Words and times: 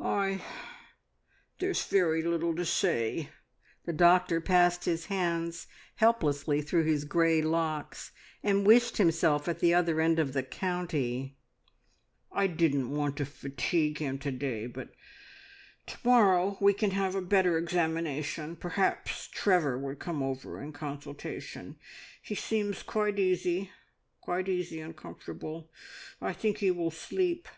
"I 0.00 0.04
I 0.28 0.42
there 1.58 1.70
is 1.70 1.82
very 1.82 2.22
little 2.22 2.54
to 2.54 2.64
say!" 2.64 3.30
The 3.84 3.92
doctor 3.92 4.40
passed 4.40 4.84
his 4.84 5.06
hands 5.06 5.66
helplessly 5.96 6.62
through 6.62 6.84
his 6.84 7.04
grey 7.04 7.42
locks 7.42 8.12
and 8.40 8.64
wished 8.64 8.98
himself 8.98 9.48
at 9.48 9.58
the 9.58 9.74
other 9.74 10.00
end 10.00 10.20
of 10.20 10.34
the 10.34 10.44
county. 10.44 11.34
"I 12.30 12.46
didn't 12.46 12.90
want 12.92 13.16
to 13.16 13.24
fatigue 13.26 13.98
him 13.98 14.18
to 14.20 14.30
day, 14.30 14.68
but 14.68 14.90
to 15.88 15.96
morrow 16.04 16.56
we 16.60 16.74
can 16.74 16.92
have 16.92 17.16
a 17.16 17.20
better 17.20 17.58
examination. 17.58 18.54
Perhaps 18.54 19.26
Trevor 19.26 19.76
would 19.76 19.98
come 19.98 20.22
over 20.22 20.62
in 20.62 20.72
consultation. 20.72 21.74
He 22.22 22.36
seems 22.36 22.84
quite 22.84 23.18
easy 23.18 23.70
quite 24.20 24.48
easy 24.48 24.80
and 24.80 24.96
comfortable. 24.96 25.72
I 26.22 26.34
think 26.34 26.58
he 26.58 26.70
will 26.70 26.92
sleep. 26.92 27.48